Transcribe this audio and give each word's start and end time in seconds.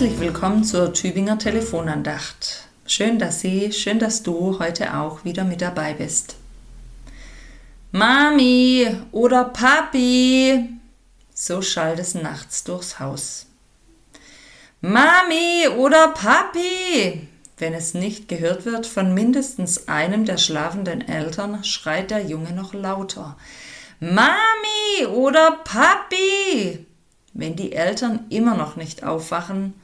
Herzlich 0.00 0.20
willkommen 0.20 0.64
zur 0.64 0.94
Tübinger 0.94 1.36
Telefonandacht. 1.36 2.68
Schön, 2.86 3.18
dass 3.18 3.40
Sie, 3.40 3.70
schön, 3.70 3.98
dass 3.98 4.22
du 4.22 4.58
heute 4.58 4.96
auch 4.96 5.26
wieder 5.26 5.44
mit 5.44 5.60
dabei 5.60 5.92
bist. 5.92 6.36
Mami 7.92 8.88
oder 9.12 9.44
Papi, 9.44 10.70
so 11.34 11.60
schallt 11.60 11.98
es 11.98 12.14
nachts 12.14 12.64
durchs 12.64 12.98
Haus. 12.98 13.44
Mami 14.80 15.68
oder 15.76 16.08
Papi, 16.08 17.28
wenn 17.58 17.74
es 17.74 17.92
nicht 17.92 18.26
gehört 18.26 18.64
wird 18.64 18.86
von 18.86 19.12
mindestens 19.12 19.86
einem 19.86 20.24
der 20.24 20.38
schlafenden 20.38 21.06
Eltern, 21.06 21.62
schreit 21.62 22.10
der 22.10 22.24
Junge 22.24 22.52
noch 22.52 22.72
lauter. 22.72 23.36
Mami 24.00 25.06
oder 25.12 25.58
Papi! 25.62 26.86
Wenn 27.34 27.54
die 27.54 27.72
Eltern 27.72 28.24
immer 28.30 28.54
noch 28.54 28.76
nicht 28.76 29.04
aufwachen, 29.04 29.74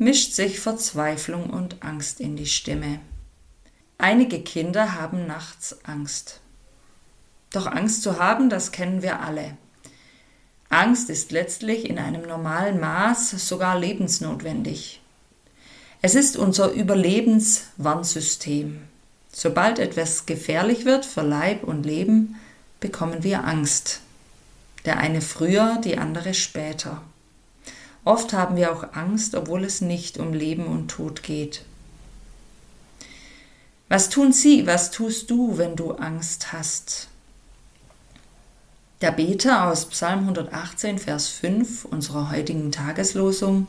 mischt 0.00 0.32
sich 0.32 0.58
Verzweiflung 0.60 1.50
und 1.50 1.84
Angst 1.84 2.20
in 2.20 2.34
die 2.34 2.46
Stimme. 2.46 3.00
Einige 3.98 4.40
Kinder 4.40 4.94
haben 4.94 5.26
nachts 5.26 5.84
Angst. 5.84 6.40
Doch 7.52 7.66
Angst 7.66 8.02
zu 8.02 8.18
haben, 8.18 8.48
das 8.48 8.72
kennen 8.72 9.02
wir 9.02 9.20
alle. 9.20 9.58
Angst 10.70 11.10
ist 11.10 11.32
letztlich 11.32 11.84
in 11.84 11.98
einem 11.98 12.22
normalen 12.22 12.80
Maß 12.80 13.46
sogar 13.46 13.78
lebensnotwendig. 13.78 15.02
Es 16.00 16.14
ist 16.14 16.38
unser 16.38 16.70
Überlebenswarnsystem. 16.70 18.80
Sobald 19.30 19.78
etwas 19.78 20.24
gefährlich 20.24 20.86
wird 20.86 21.04
für 21.04 21.20
Leib 21.20 21.62
und 21.62 21.84
Leben, 21.84 22.36
bekommen 22.80 23.22
wir 23.22 23.44
Angst. 23.44 24.00
Der 24.86 24.96
eine 24.96 25.20
früher, 25.20 25.78
die 25.84 25.98
andere 25.98 26.32
später. 26.32 27.02
Oft 28.10 28.32
haben 28.32 28.56
wir 28.56 28.72
auch 28.72 28.92
Angst, 28.94 29.36
obwohl 29.36 29.62
es 29.62 29.80
nicht 29.80 30.18
um 30.18 30.32
Leben 30.32 30.66
und 30.66 30.88
Tod 30.88 31.22
geht. 31.22 31.64
Was 33.88 34.08
tun 34.08 34.32
Sie, 34.32 34.66
was 34.66 34.90
tust 34.90 35.30
du, 35.30 35.58
wenn 35.58 35.76
du 35.76 35.92
Angst 35.92 36.52
hast? 36.52 37.06
Der 39.00 39.12
Beter 39.12 39.68
aus 39.68 39.88
Psalm 39.90 40.22
118, 40.22 40.98
Vers 40.98 41.28
5 41.28 41.84
unserer 41.84 42.32
heutigen 42.32 42.72
Tageslosung 42.72 43.68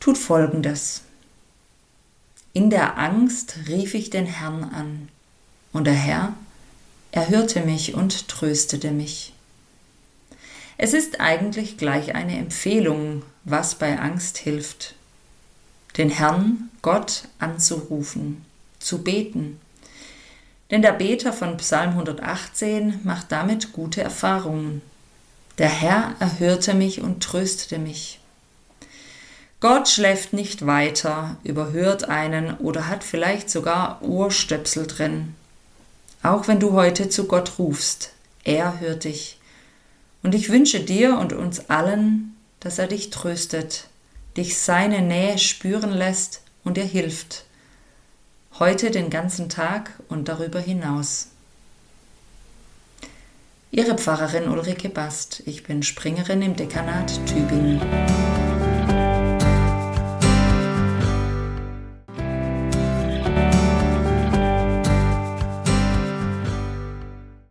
tut 0.00 0.16
Folgendes. 0.16 1.02
In 2.54 2.70
der 2.70 2.96
Angst 2.96 3.56
rief 3.68 3.92
ich 3.92 4.08
den 4.08 4.24
Herrn 4.24 4.64
an, 4.64 5.10
und 5.74 5.84
der 5.84 5.92
Herr 5.92 6.32
erhörte 7.10 7.60
mich 7.60 7.92
und 7.92 8.28
tröstete 8.28 8.92
mich. 8.92 9.34
Es 10.78 10.94
ist 10.94 11.20
eigentlich 11.20 11.76
gleich 11.76 12.14
eine 12.14 12.38
Empfehlung, 12.38 13.22
was 13.44 13.74
bei 13.74 13.98
Angst 13.98 14.38
hilft. 14.38 14.94
Den 15.98 16.10
Herrn, 16.10 16.70
Gott, 16.80 17.24
anzurufen, 17.38 18.44
zu 18.78 19.02
beten. 19.02 19.60
Denn 20.70 20.82
der 20.82 20.92
Beter 20.92 21.32
von 21.32 21.58
Psalm 21.58 21.90
118 21.90 23.00
macht 23.04 23.30
damit 23.30 23.72
gute 23.72 24.02
Erfahrungen. 24.02 24.80
Der 25.58 25.68
Herr 25.68 26.14
erhörte 26.18 26.72
mich 26.72 27.02
und 27.02 27.22
tröstete 27.22 27.78
mich. 27.78 28.20
Gott 29.60 29.88
schläft 29.88 30.32
nicht 30.32 30.66
weiter, 30.66 31.36
überhört 31.44 32.08
einen 32.08 32.56
oder 32.56 32.88
hat 32.88 33.04
vielleicht 33.04 33.50
sogar 33.50 34.02
Ohrstöpsel 34.02 34.86
drin. 34.86 35.36
Auch 36.22 36.48
wenn 36.48 36.58
du 36.58 36.72
heute 36.72 37.08
zu 37.10 37.28
Gott 37.28 37.58
rufst, 37.58 38.12
er 38.42 38.80
hört 38.80 39.04
dich. 39.04 39.38
Und 40.22 40.34
ich 40.34 40.50
wünsche 40.50 40.80
dir 40.80 41.18
und 41.18 41.32
uns 41.32 41.68
allen, 41.70 42.36
dass 42.60 42.78
er 42.78 42.86
dich 42.86 43.10
tröstet, 43.10 43.88
dich 44.36 44.58
seine 44.58 45.02
Nähe 45.02 45.38
spüren 45.38 45.90
lässt 45.90 46.42
und 46.64 46.76
dir 46.76 46.84
hilft. 46.84 47.44
Heute 48.58 48.90
den 48.90 49.10
ganzen 49.10 49.48
Tag 49.48 49.90
und 50.08 50.28
darüber 50.28 50.60
hinaus. 50.60 51.28
Ihre 53.70 53.96
Pfarrerin 53.96 54.48
Ulrike 54.48 54.90
Bast. 54.90 55.42
Ich 55.46 55.64
bin 55.64 55.82
Springerin 55.82 56.42
im 56.42 56.54
Dekanat 56.54 57.18
Tübingen. 57.26 57.80